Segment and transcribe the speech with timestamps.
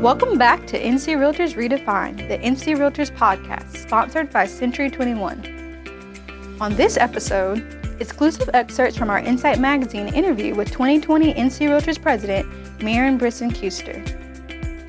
[0.00, 6.56] Welcome back to NC Realtors Redefined, the NC Realtors podcast, sponsored by Century 21.
[6.58, 7.58] On this episode,
[8.00, 12.48] exclusive excerpts from our Insight Magazine interview with 2020 NC Realtors President
[12.82, 14.00] Maren Brisson Kuster.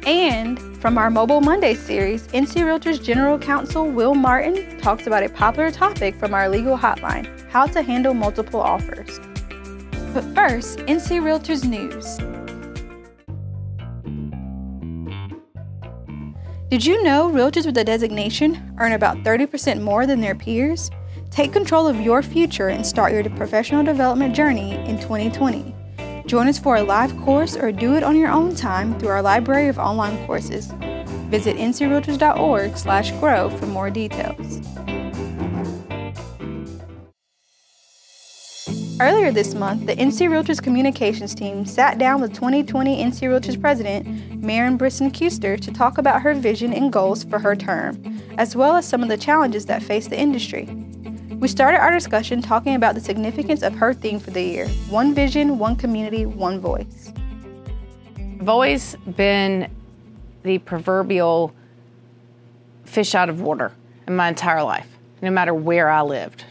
[0.08, 5.30] And from our Mobile Monday series, NC Realtors General Counsel Will Martin talks about a
[5.30, 9.20] popular topic from our legal hotline how to handle multiple offers.
[10.14, 12.41] But first, NC Realtors News.
[16.72, 20.90] Did you know realtors with a designation earn about 30% more than their peers?
[21.30, 25.76] Take control of your future and start your professional development journey in 2020.
[26.28, 29.22] Join us for a live course or do it on your own time through our
[29.22, 30.72] library of online courses.
[31.30, 34.66] Visit ncrealtors.org slash grow for more details.
[39.02, 44.06] Earlier this month, the NC Realtors communications team sat down with 2020 NC Realtors president
[44.44, 48.76] Maren Brisson Kuster to talk about her vision and goals for her term, as well
[48.76, 50.66] as some of the challenges that face the industry.
[51.40, 55.16] We started our discussion talking about the significance of her theme for the year one
[55.16, 57.12] vision, one community, one voice.
[58.40, 59.68] I've always been
[60.44, 61.56] the proverbial
[62.86, 63.72] fish out of water
[64.06, 64.88] in my entire life,
[65.24, 66.46] no matter where I lived.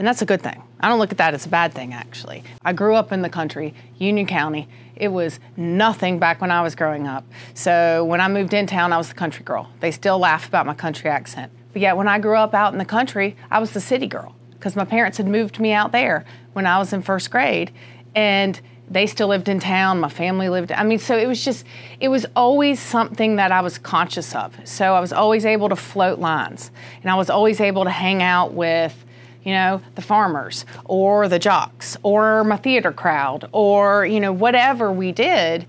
[0.00, 0.64] And that's a good thing.
[0.80, 2.44] I don't look at that as a bad thing, actually.
[2.62, 4.68] I grew up in the country, Union County.
[4.94, 7.24] It was nothing back when I was growing up.
[7.54, 9.70] So when I moved in town, I was the country girl.
[9.80, 11.50] They still laugh about my country accent.
[11.72, 14.34] But yet, when I grew up out in the country, I was the city girl
[14.52, 17.72] because my parents had moved me out there when I was in first grade.
[18.14, 21.66] And they still lived in town my family lived i mean so it was just
[21.98, 25.74] it was always something that i was conscious of so i was always able to
[25.74, 26.70] float lines
[27.02, 29.04] and i was always able to hang out with
[29.46, 34.90] you know, the farmers or the jocks or my theater crowd or, you know, whatever
[34.90, 35.64] we did,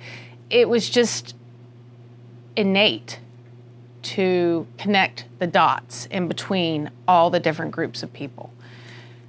[0.50, 1.36] it was just
[2.56, 3.20] innate
[4.02, 8.52] to connect the dots in between all the different groups of people.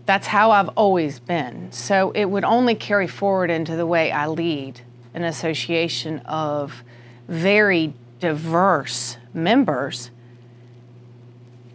[0.06, 1.70] That's how I've always been.
[1.70, 4.80] So it would only carry forward into the way I lead
[5.12, 6.82] an association of
[7.28, 10.10] very diverse members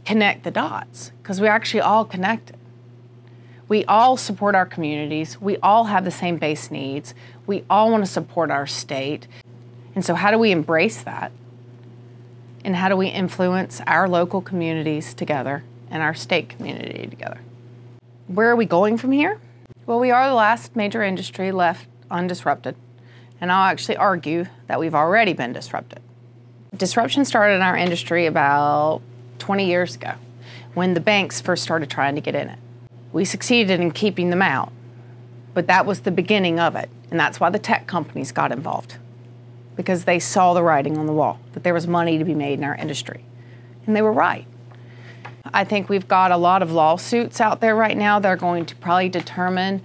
[0.05, 2.57] connect the dots because we're actually all connected.
[3.73, 5.41] We all support our communities.
[5.41, 7.15] We all have the same base needs.
[7.47, 9.27] We all want to support our state.
[9.95, 11.31] And so, how do we embrace that?
[12.63, 17.39] And how do we influence our local communities together and our state community together?
[18.27, 19.39] Where are we going from here?
[19.87, 22.75] Well, we are the last major industry left undisrupted.
[23.41, 25.99] And I'll actually argue that we've already been disrupted.
[26.77, 29.01] Disruption started in our industry about
[29.39, 30.13] 20 years ago
[30.75, 32.59] when the banks first started trying to get in it.
[33.13, 34.71] We succeeded in keeping them out,
[35.53, 36.89] but that was the beginning of it.
[37.11, 38.97] And that's why the tech companies got involved
[39.75, 42.59] because they saw the writing on the wall that there was money to be made
[42.59, 43.23] in our industry.
[43.85, 44.47] And they were right.
[45.53, 48.65] I think we've got a lot of lawsuits out there right now that are going
[48.65, 49.83] to probably determine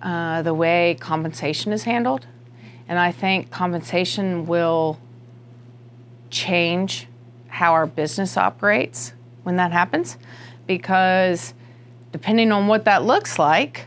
[0.00, 2.26] uh, the way compensation is handled.
[2.88, 4.98] And I think compensation will
[6.30, 7.06] change
[7.48, 9.12] how our business operates
[9.42, 10.16] when that happens
[10.66, 11.52] because
[12.12, 13.86] depending on what that looks like,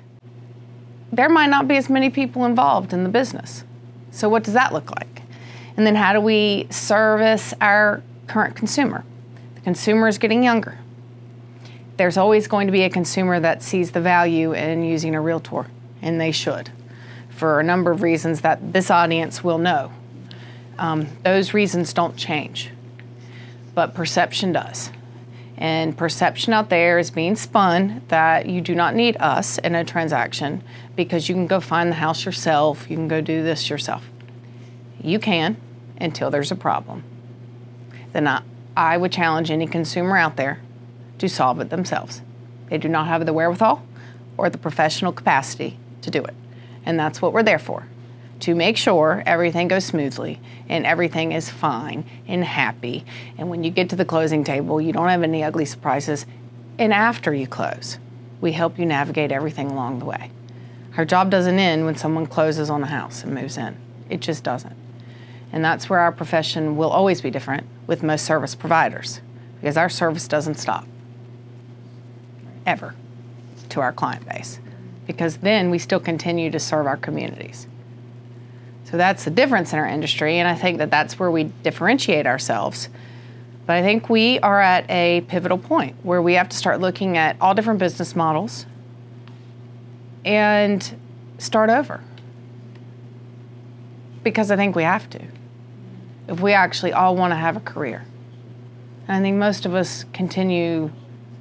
[1.11, 3.63] there might not be as many people involved in the business.
[4.11, 5.21] So, what does that look like?
[5.77, 9.03] And then, how do we service our current consumer?
[9.55, 10.79] The consumer is getting younger.
[11.97, 15.67] There's always going to be a consumer that sees the value in using a realtor,
[16.01, 16.71] and they should,
[17.29, 19.91] for a number of reasons that this audience will know.
[20.77, 22.71] Um, those reasons don't change,
[23.73, 24.91] but perception does.
[25.57, 29.85] And perception out there is being spun that you do not need us in a
[29.85, 30.63] transaction
[30.95, 34.09] because you can go find the house yourself, you can go do this yourself.
[35.01, 35.57] You can
[35.99, 37.03] until there's a problem.
[38.11, 38.41] Then I,
[38.75, 40.59] I would challenge any consumer out there
[41.19, 42.21] to solve it themselves.
[42.69, 43.85] They do not have the wherewithal
[44.37, 46.35] or the professional capacity to do it.
[46.85, 47.87] And that's what we're there for
[48.41, 53.05] to make sure everything goes smoothly and everything is fine and happy.
[53.37, 56.25] And when you get to the closing table, you don't have any ugly surprises.
[56.77, 57.97] And after you close,
[58.41, 60.31] we help you navigate everything along the way.
[60.97, 63.77] Our job doesn't end when someone closes on a house and moves in,
[64.09, 64.75] it just doesn't.
[65.51, 69.21] And that's where our profession will always be different with most service providers
[69.59, 70.85] because our service doesn't stop
[72.65, 72.95] ever
[73.69, 74.59] to our client base
[75.05, 77.67] because then we still continue to serve our communities.
[78.85, 82.25] So that's the difference in our industry, and I think that that's where we differentiate
[82.27, 82.87] ourselves.
[83.65, 87.17] But I think we are at a pivotal point where we have to start looking
[87.17, 88.67] at all different business models
[90.23, 90.97] and
[91.39, 92.01] start over.
[94.23, 95.21] Because I think we have to.
[96.27, 98.05] if we actually all want to have a career.
[99.07, 100.91] And I think most of us continue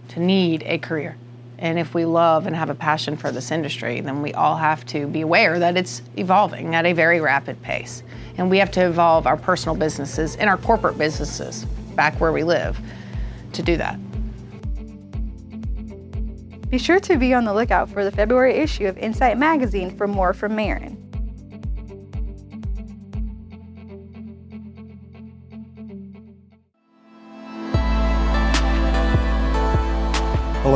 [0.08, 1.16] to need a career.
[1.58, 4.84] And if we love and have a passion for this industry, then we all have
[4.86, 8.02] to be aware that it's evolving at a very rapid pace.
[8.36, 11.64] And we have to evolve our personal businesses and our corporate businesses
[11.94, 12.78] back where we live
[13.52, 13.98] to do that.
[16.70, 20.08] Be sure to be on the lookout for the February issue of Insight Magazine for
[20.08, 21.03] more from Maren.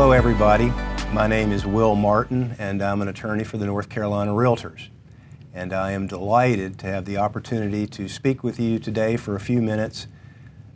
[0.00, 0.72] Hello, everybody.
[1.12, 4.90] My name is Will Martin, and I'm an attorney for the North Carolina Realtors.
[5.52, 9.40] And I am delighted to have the opportunity to speak with you today for a
[9.40, 10.06] few minutes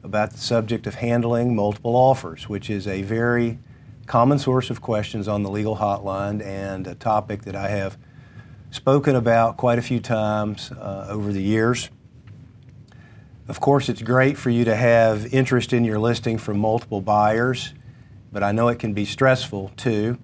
[0.02, 3.60] about the subject of handling multiple offers, which is a very
[4.06, 7.96] common source of questions on the legal hotline and a topic that I have
[8.72, 11.90] spoken about quite a few times uh, over the years.
[13.46, 17.72] Of course, it's great for you to have interest in your listing from multiple buyers
[18.32, 20.18] but I know it can be stressful too.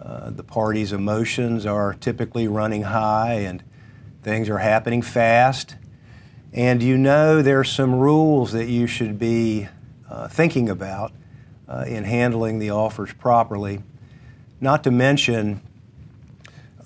[0.00, 3.62] Uh, the party's emotions are typically running high and
[4.22, 5.76] things are happening fast.
[6.52, 9.68] And you know there are some rules that you should be
[10.08, 11.12] uh, thinking about
[11.68, 13.82] uh, in handling the offers properly,
[14.60, 15.62] not to mention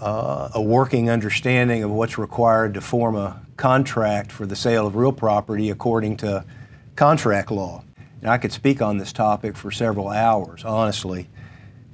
[0.01, 4.97] uh, a working understanding of what's required to form a contract for the sale of
[4.97, 6.45] real property according to
[6.97, 7.83] contract law.
[8.25, 11.29] And I could speak on this topic for several hours, honestly.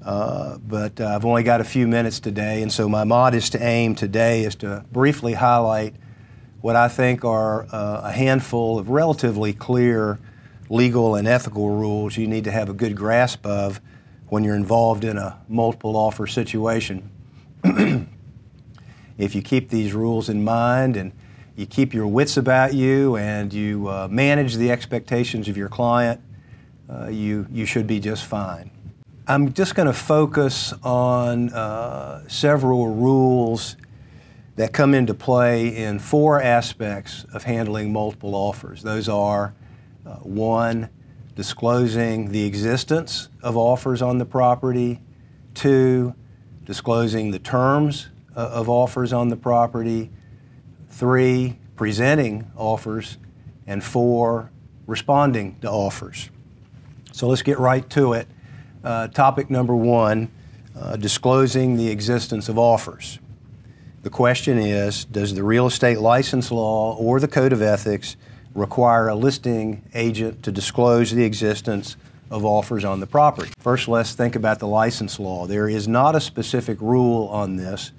[0.01, 3.97] Uh, but uh, I've only got a few minutes today, and so my modest aim
[3.97, 5.97] today is to briefly highlight
[6.61, 10.21] what I think are uh, a handful of relatively clear
[10.69, 13.81] legal and ethical rules you need to have a good grasp of
[14.29, 17.11] when you're involved in a multiple offer situation.
[19.19, 21.11] if you keep these rules in mind and
[21.57, 26.21] you keep your wits about you and you uh, manage the expectations of your client,
[26.89, 28.71] uh, you, you should be just fine.
[29.27, 33.77] I'm just going to focus on uh, several rules
[34.57, 38.83] that come into play in four aspects of handling multiple offers.
[38.83, 39.55] Those are
[40.05, 40.89] uh, one,
[41.37, 45.01] disclosing the existence of offers on the property,
[45.55, 46.15] two,
[46.65, 50.11] disclosing the terms uh, of offers on the property,
[50.91, 53.19] three, presenting offers,
[53.67, 54.51] and four,
[54.87, 56.31] responding to offers.
[57.13, 58.29] So let's get right to it.
[58.83, 60.31] Uh, topic number one
[60.77, 63.19] uh, disclosing the existence of offers.
[64.03, 68.17] The question is Does the real estate license law or the code of ethics
[68.55, 71.97] require a listing agent to disclose the existence
[72.31, 73.53] of offers on the property?
[73.59, 75.47] First, let's think about the license law.
[75.47, 77.93] There is not a specific rule on this,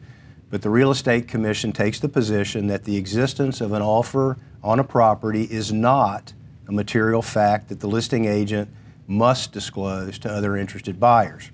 [0.52, 4.80] but the Real Estate Commission takes the position that the existence of an offer on
[4.80, 6.34] a property is not
[6.68, 8.70] a material fact that the listing agent
[9.08, 11.52] must disclose to other interested buyers.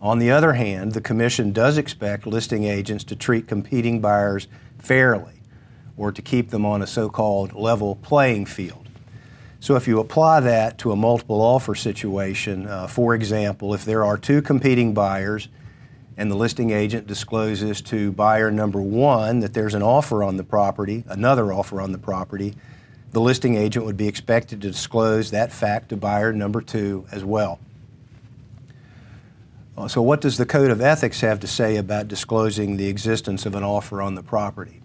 [0.00, 4.46] On the other hand, the Commission does expect listing agents to treat competing buyers
[4.78, 5.42] fairly
[5.96, 8.88] or to keep them on a so called level playing field.
[9.58, 14.04] So, if you apply that to a multiple offer situation, uh, for example, if there
[14.04, 15.48] are two competing buyers
[16.18, 20.42] and the listing agent discloses to buyer number one that there's an offer on the
[20.42, 22.56] property, another offer on the property,
[23.12, 27.24] the listing agent would be expected to disclose that fact to buyer number two as
[27.24, 27.60] well.
[29.76, 33.46] Uh, so, what does the Code of Ethics have to say about disclosing the existence
[33.46, 34.80] of an offer on the property?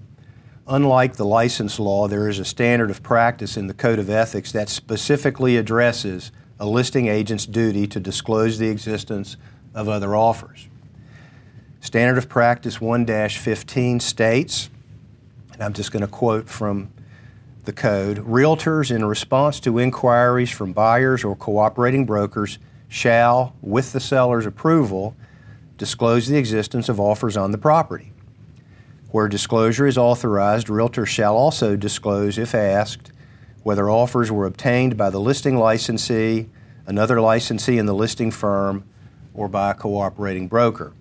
[0.68, 4.52] Unlike the license law, there is a standard of practice in the Code of Ethics
[4.52, 9.36] that specifically addresses a listing agent's duty to disclose the existence
[9.74, 10.70] of other offers.
[11.84, 14.70] Standard of Practice 1 15 states,
[15.52, 16.90] and I'm just going to quote from
[17.66, 24.00] the code Realtors, in response to inquiries from buyers or cooperating brokers, shall, with the
[24.00, 25.13] seller's approval,
[25.78, 28.13] disclose the existence of offers on the property.
[29.12, 33.12] Where disclosure is authorized, realtors shall also disclose, if asked,
[33.63, 36.50] whether offers were obtained by the listing licensee,
[36.88, 38.86] another licensee in the listing firm,
[39.34, 40.94] or by a cooperating broker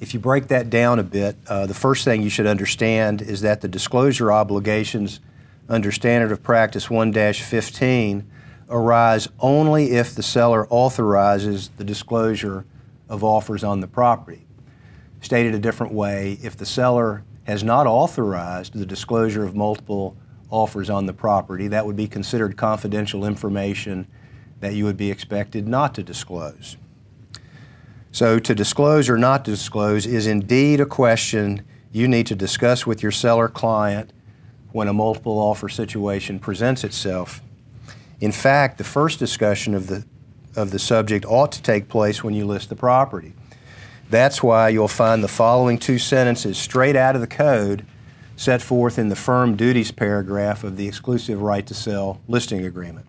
[0.00, 3.40] if you break that down a bit, uh, the first thing you should understand is
[3.40, 5.20] that the disclosure obligations
[5.68, 8.30] under Standard of Practice 1 15
[8.68, 12.64] arise only if the seller authorizes the disclosure
[13.08, 14.46] of offers on the property.
[15.20, 20.16] Stated a different way, if the seller has not authorized the disclosure of multiple
[20.50, 24.06] offers on the property, that would be considered confidential information
[24.60, 26.76] that you would be expected not to disclose.
[28.16, 32.86] So, to disclose or not to disclose is indeed a question you need to discuss
[32.86, 34.10] with your seller client
[34.72, 37.42] when a multiple offer situation presents itself.
[38.18, 40.06] In fact, the first discussion of the,
[40.56, 43.34] of the subject ought to take place when you list the property.
[44.08, 47.84] That's why you'll find the following two sentences straight out of the code
[48.34, 53.04] set forth in the firm duties paragraph of the exclusive right to sell listing agreement.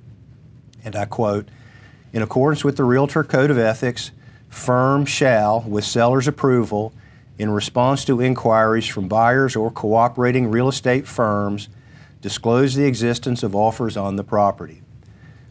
[0.83, 1.47] And I quote
[2.11, 4.11] In accordance with the Realtor Code of Ethics,
[4.49, 6.93] firm shall, with seller's approval,
[7.37, 11.69] in response to inquiries from buyers or cooperating real estate firms,
[12.21, 14.81] disclose the existence of offers on the property.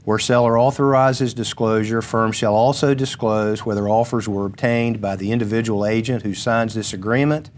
[0.05, 5.85] Where seller authorizes disclosure, firm shall also disclose whether offers were obtained by the individual
[5.85, 7.50] agent who signs this agreement,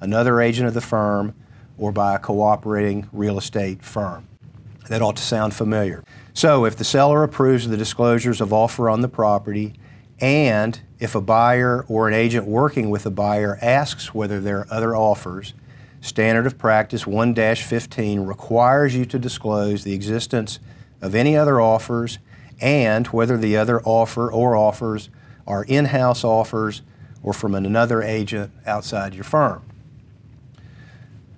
[0.00, 1.34] another agent of the firm,
[1.78, 4.28] or by a cooperating real estate firm.
[4.88, 6.04] That ought to sound familiar.
[6.32, 9.74] So, if the seller approves the disclosures of offer on the property,
[10.20, 14.66] and if a buyer or an agent working with a buyer asks whether there are
[14.70, 15.52] other offers,
[16.00, 20.58] Standard of Practice 1 15 requires you to disclose the existence
[21.02, 22.18] of any other offers
[22.60, 25.10] and whether the other offer or offers
[25.46, 26.82] are in house offers
[27.22, 29.62] or from another agent outside your firm.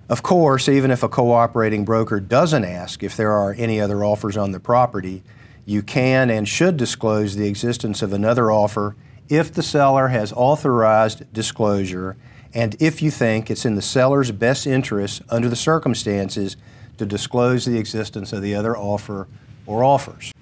[0.07, 4.37] Of course, even if a cooperating broker doesn't ask if there are any other offers
[4.37, 5.23] on the property,
[5.69, 8.95] you can and should disclose the existence of another offer
[9.29, 12.17] if the seller has authorized disclosure
[12.55, 16.57] and if you think it's in the seller's best interest under the circumstances
[16.97, 19.27] to disclose the existence of the other offer
[19.67, 20.33] or offers.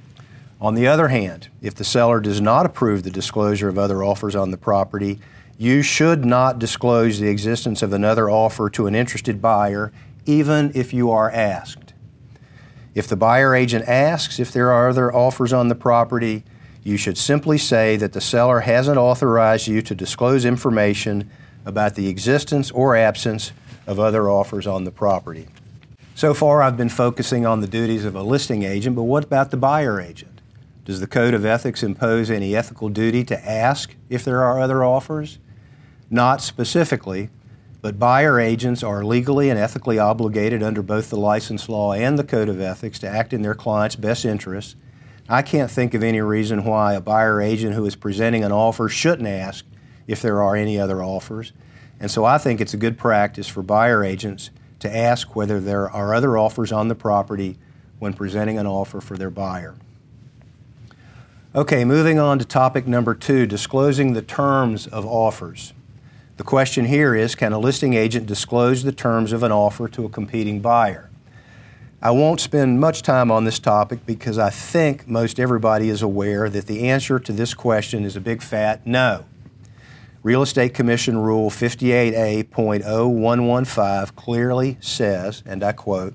[0.62, 4.34] On the other hand, if the seller does not approve the disclosure of other offers
[4.34, 5.19] on the property,
[5.57, 9.91] you should not disclose the existence of another offer to an interested buyer,
[10.25, 11.87] even if you are asked.
[12.97, 16.43] If the buyer agent asks if there are other offers on the property,
[16.83, 21.29] you should simply say that the seller hasn't authorized you to disclose information
[21.63, 23.51] about the existence or absence
[23.85, 25.45] of other offers on the property.
[26.15, 29.51] So far, I've been focusing on the duties of a listing agent, but what about
[29.51, 30.41] the buyer agent?
[30.83, 34.83] Does the Code of Ethics impose any ethical duty to ask if there are other
[34.83, 35.37] offers?
[36.09, 37.29] Not specifically,
[37.81, 42.24] but buyer agents are legally and ethically obligated under both the license law and the
[42.24, 44.75] Code of Ethics to act in their client's best interests.
[45.29, 48.89] I can't think of any reason why a buyer agent who is presenting an offer
[48.89, 49.65] shouldn't ask
[50.07, 51.51] if there are any other offers.
[52.00, 55.89] And so I think it's a good practice for buyer agents to ask whether there
[55.89, 57.57] are other offers on the property
[58.00, 59.75] when presenting an offer for their buyer.
[61.55, 65.74] Okay, moving on to topic number two disclosing the terms of offers.
[66.38, 70.06] The question here is Can a listing agent disclose the terms of an offer to
[70.06, 71.10] a competing buyer?
[72.00, 76.48] I won't spend much time on this topic because I think most everybody is aware
[76.48, 79.25] that the answer to this question is a big fat no.
[80.22, 86.13] Real Estate Commission Rule 58A.0115 clearly says, and I quote,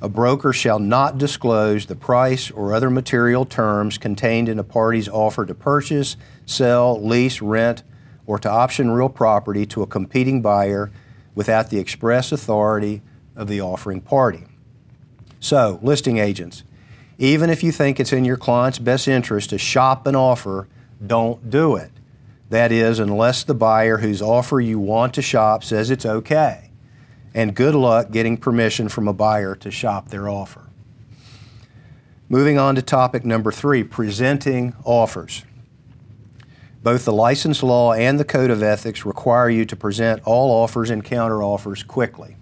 [0.00, 5.08] a broker shall not disclose the price or other material terms contained in a party's
[5.08, 7.82] offer to purchase, sell, lease, rent,
[8.26, 10.90] or to option real property to a competing buyer
[11.34, 13.02] without the express authority
[13.36, 14.44] of the offering party.
[15.40, 16.62] So, listing agents,
[17.18, 20.68] even if you think it's in your client's best interest to shop an offer,
[21.04, 21.90] don't do it.
[22.50, 26.70] That is, unless the buyer whose offer you want to shop says it's okay.
[27.34, 30.62] And good luck getting permission from a buyer to shop their offer.
[32.28, 35.44] Moving on to topic number three presenting offers.
[36.84, 40.90] Both the license law and the code of ethics require you to present all offers
[40.90, 42.36] and counteroffers quickly.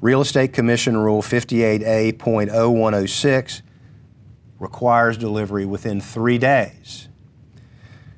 [0.00, 3.60] Real Estate Commission Rule 58A.0106
[4.58, 7.10] requires delivery within three days.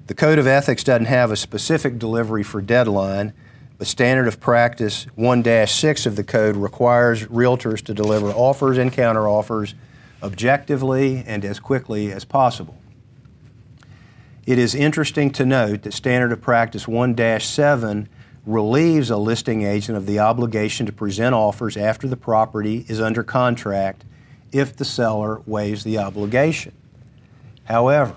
[0.07, 3.33] The Code of Ethics doesn't have a specific delivery for deadline,
[3.79, 8.93] but Standard of Practice 1 6 of the Code requires realtors to deliver offers and
[8.93, 9.75] counteroffers
[10.23, 12.77] objectively and as quickly as possible.
[14.45, 18.09] It is interesting to note that Standard of Practice 1 7
[18.45, 23.23] relieves a listing agent of the obligation to present offers after the property is under
[23.23, 24.05] contract
[24.51, 26.73] if the seller waives the obligation.
[27.67, 28.17] However,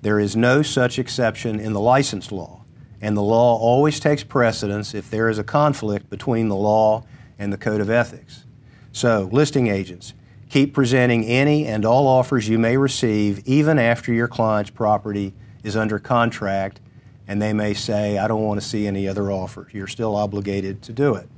[0.00, 2.62] there is no such exception in the license law,
[3.00, 7.02] and the law always takes precedence if there is a conflict between the law
[7.36, 8.44] and the Code of Ethics.
[8.92, 10.14] So, listing agents,
[10.50, 15.76] keep presenting any and all offers you may receive even after your client's property is
[15.76, 16.80] under contract
[17.26, 19.72] and they may say, I don't want to see any other offers.
[19.74, 21.28] You're still obligated to do it.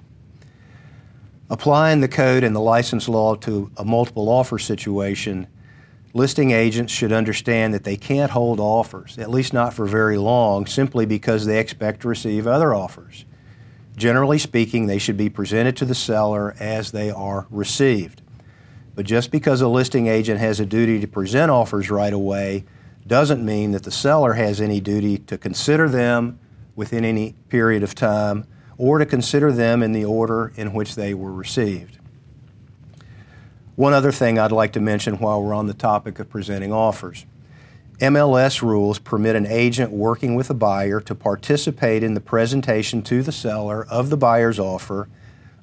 [1.50, 5.48] Applying the code and the license law to a multiple offer situation
[6.12, 10.66] listing agents should understand that they can't hold offers, at least not for very long,
[10.66, 13.24] simply because they expect to receive other offers.
[13.96, 18.22] Generally speaking, they should be presented to the seller as they are received.
[18.94, 22.64] But just because a listing agent has a duty to present offers right away
[23.10, 26.38] doesn't mean that the seller has any duty to consider them
[26.76, 28.46] within any period of time
[28.78, 31.98] or to consider them in the order in which they were received.
[33.74, 37.26] One other thing I'd like to mention while we're on the topic of presenting offers.
[37.98, 43.24] MLS rules permit an agent working with a buyer to participate in the presentation to
[43.24, 45.08] the seller of the buyer's offer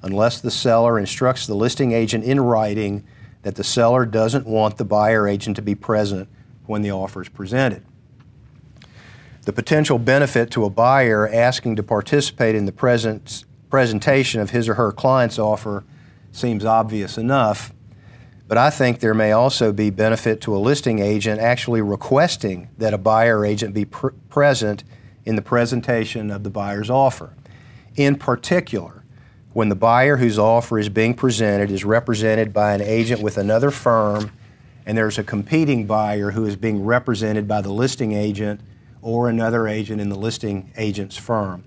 [0.02, 3.04] unless the seller instructs the listing agent in writing
[3.40, 6.28] that the seller doesn't want the buyer agent to be present
[6.68, 7.82] when the offer is presented.
[9.42, 14.68] The potential benefit to a buyer asking to participate in the present, presentation of his
[14.68, 15.84] or her client's offer
[16.30, 17.72] seems obvious enough,
[18.46, 22.94] but I think there may also be benefit to a listing agent actually requesting that
[22.94, 24.84] a buyer agent be pr- present
[25.24, 27.34] in the presentation of the buyer's offer.
[27.96, 29.04] In particular,
[29.52, 33.70] when the buyer whose offer is being presented is represented by an agent with another
[33.70, 34.30] firm
[34.88, 38.58] and there's a competing buyer who is being represented by the listing agent
[39.02, 41.62] or another agent in the listing agent's firm.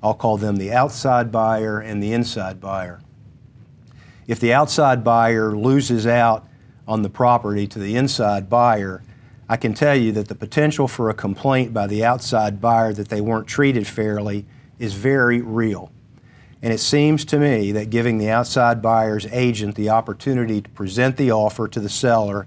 [0.00, 3.00] I'll call them the outside buyer and the inside buyer.
[4.28, 6.46] If the outside buyer loses out
[6.86, 9.02] on the property to the inside buyer,
[9.48, 13.08] I can tell you that the potential for a complaint by the outside buyer that
[13.08, 14.46] they weren't treated fairly
[14.78, 15.90] is very real.
[16.62, 21.16] And it seems to me that giving the outside buyer's agent the opportunity to present
[21.16, 22.46] the offer to the seller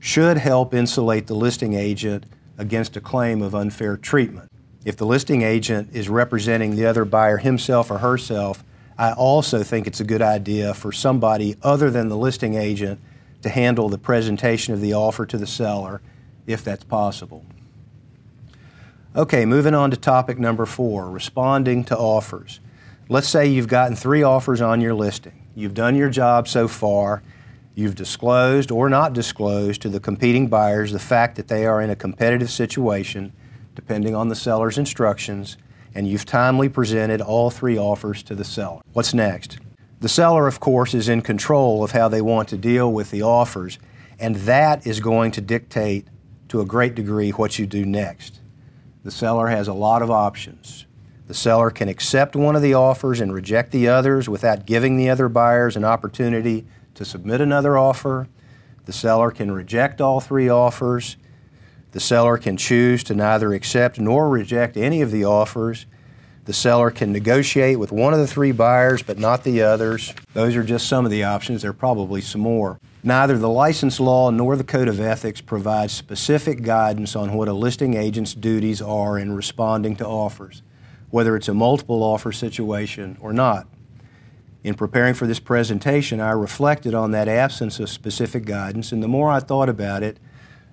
[0.00, 2.26] should help insulate the listing agent
[2.58, 4.50] against a claim of unfair treatment.
[4.84, 8.64] If the listing agent is representing the other buyer himself or herself,
[8.98, 13.00] I also think it's a good idea for somebody other than the listing agent
[13.42, 16.02] to handle the presentation of the offer to the seller
[16.48, 17.44] if that's possible.
[19.14, 22.58] Okay, moving on to topic number four responding to offers.
[23.08, 25.46] Let's say you've gotten three offers on your listing.
[25.54, 27.22] You've done your job so far,
[27.74, 31.88] You've disclosed or not disclosed to the competing buyers the fact that they are in
[31.88, 33.32] a competitive situation,
[33.74, 35.56] depending on the seller's instructions,
[35.94, 38.82] and you've timely presented all three offers to the seller.
[38.92, 39.58] What's next?
[40.00, 43.22] The seller, of course, is in control of how they want to deal with the
[43.22, 43.78] offers,
[44.18, 46.08] and that is going to dictate
[46.48, 48.40] to a great degree what you do next.
[49.02, 50.84] The seller has a lot of options.
[51.32, 55.08] The seller can accept one of the offers and reject the others without giving the
[55.08, 58.28] other buyers an opportunity to submit another offer.
[58.84, 61.16] The seller can reject all three offers.
[61.92, 65.86] The seller can choose to neither accept nor reject any of the offers.
[66.44, 70.12] The seller can negotiate with one of the three buyers but not the others.
[70.34, 71.62] Those are just some of the options.
[71.62, 72.78] There are probably some more.
[73.02, 77.54] Neither the license law nor the code of ethics provide specific guidance on what a
[77.54, 80.62] listing agent's duties are in responding to offers,
[81.12, 83.68] whether it's a multiple offer situation or not.
[84.64, 89.08] In preparing for this presentation, I reflected on that absence of specific guidance, and the
[89.08, 90.18] more I thought about it,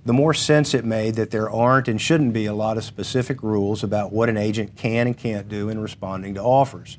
[0.06, 3.44] the more sense it made that there aren't and shouldn't be a lot of specific
[3.44, 6.98] rules about what an agent can and can't do in responding to offers.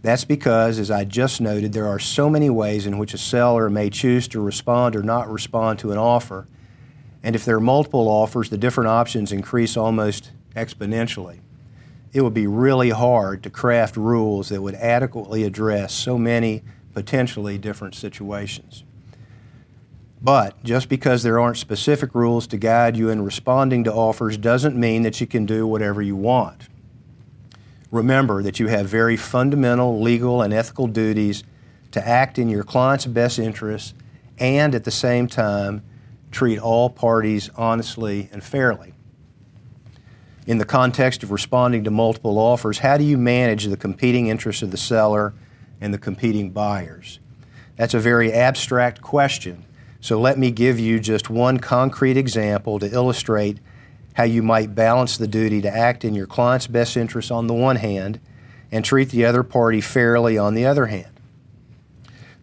[0.00, 3.68] That's because, as I just noted, there are so many ways in which a seller
[3.68, 6.46] may choose to respond or not respond to an offer,
[7.22, 11.40] and if there are multiple offers, the different options increase almost exponentially
[12.16, 16.62] it would be really hard to craft rules that would adequately address so many
[16.94, 18.84] potentially different situations.
[20.22, 24.74] But just because there aren't specific rules to guide you in responding to offers doesn't
[24.74, 26.68] mean that you can do whatever you want.
[27.90, 31.44] Remember that you have very fundamental legal and ethical duties
[31.90, 33.92] to act in your client's best interests
[34.38, 35.82] and at the same time
[36.30, 38.94] treat all parties honestly and fairly
[40.46, 44.62] in the context of responding to multiple offers, how do you manage the competing interests
[44.62, 45.34] of the seller
[45.80, 47.18] and the competing buyers?
[47.76, 49.64] That's a very abstract question.
[50.00, 53.58] So let me give you just one concrete example to illustrate
[54.14, 57.54] how you might balance the duty to act in your client's best interest on the
[57.54, 58.20] one hand
[58.70, 61.20] and treat the other party fairly on the other hand.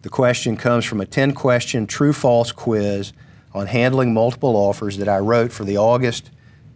[0.02, 3.12] The question comes from a 10 question true false quiz
[3.54, 6.30] on handling multiple offers that I wrote for the August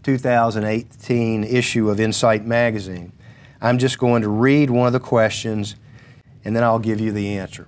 [0.09, 3.13] 2018 issue of Insight Magazine.
[3.61, 5.77] I'm just going to read one of the questions
[6.47, 7.67] and then I'll give you the answer.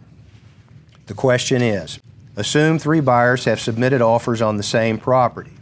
[1.05, 2.01] The question is
[2.37, 5.53] Assume three buyers have submitted offers on the same property.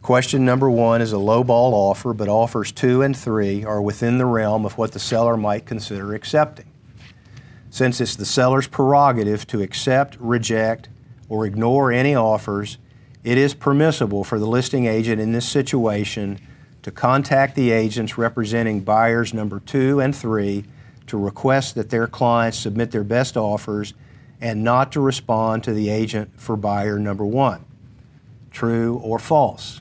[0.00, 4.24] Question number one is a lowball offer, but offers two and three are within the
[4.24, 6.72] realm of what the seller might consider accepting.
[7.68, 10.88] Since it's the seller's prerogative to accept, reject,
[11.28, 12.78] or ignore any offers,
[13.22, 16.38] it is permissible for the listing agent in this situation
[16.82, 20.64] to contact the agents representing buyers number two and three
[21.06, 23.94] to request that their clients submit their best offers
[24.40, 27.64] and not to respond to the agent for buyer number one?
[28.50, 29.80] True or false?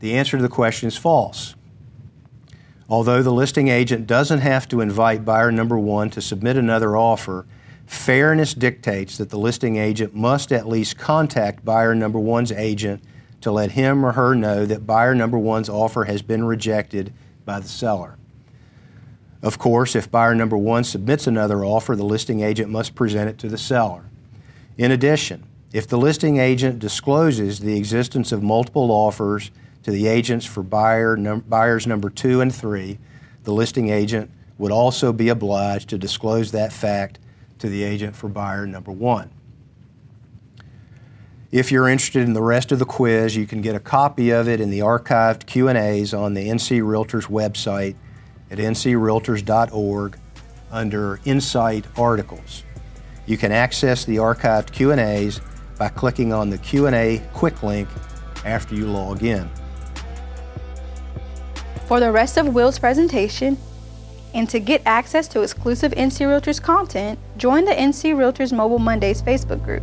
[0.00, 1.54] The answer to the question is false.
[2.88, 7.46] Although the listing agent doesn't have to invite buyer number one to submit another offer,
[7.92, 13.02] fairness dictates that the listing agent must at least contact buyer number one's agent
[13.42, 17.12] to let him or her know that buyer number one's offer has been rejected
[17.44, 18.16] by the seller.
[19.42, 23.38] Of course, if buyer number one submits another offer, the listing agent must present it
[23.38, 24.04] to the seller.
[24.78, 29.50] In addition, if the listing agent discloses the existence of multiple offers
[29.82, 32.98] to the agents for buyer num- buyers number two and three,
[33.44, 37.18] the listing agent would also be obliged to disclose that fact
[37.62, 39.30] to the agent for buyer number one.
[41.52, 44.48] If you're interested in the rest of the quiz, you can get a copy of
[44.48, 47.94] it in the archived Q&As on the NC Realtors website
[48.50, 50.18] at ncrealtors.org
[50.72, 52.64] under Insight Articles.
[53.26, 55.40] You can access the archived Q&As
[55.78, 57.88] by clicking on the Q&A quick link
[58.44, 59.48] after you log in.
[61.86, 63.56] For the rest of Will's presentation,
[64.34, 69.22] and to get access to exclusive NC Realtors content, join the NC Realtors Mobile Mondays
[69.22, 69.82] Facebook group.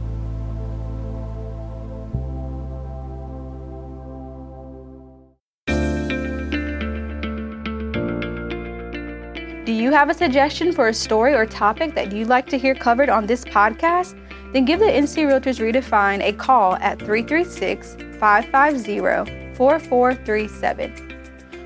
[9.65, 12.73] Do you have a suggestion for a story or topic that you'd like to hear
[12.73, 14.19] covered on this podcast?
[14.51, 21.18] Then give the NC Realtors Redefined a call at 336 550 4437.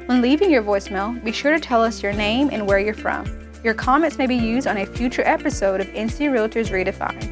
[0.05, 3.25] When leaving your voicemail, be sure to tell us your name and where you're from.
[3.63, 7.31] Your comments may be used on a future episode of NC Realtors Redefined.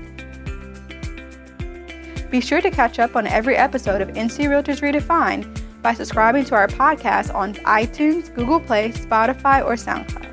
[2.31, 6.55] Be sure to catch up on every episode of NC Realtors Redefined by subscribing to
[6.55, 10.30] our podcast on iTunes, Google Play, Spotify, or SoundCloud.